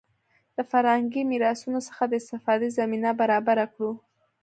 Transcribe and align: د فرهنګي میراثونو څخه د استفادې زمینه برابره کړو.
د 0.55 0.57
فرهنګي 0.71 1.21
میراثونو 1.31 1.79
څخه 1.87 2.03
د 2.07 2.13
استفادې 2.21 2.69
زمینه 2.77 3.11
برابره 3.21 3.65
کړو. 3.73 3.91